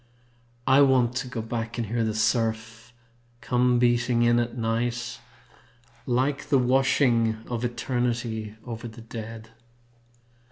[0.65, 2.91] I want to go back and hear the surf
[3.39, 5.19] Come beating in at night,
[6.07, 9.49] Like the washing of eternity over the dead.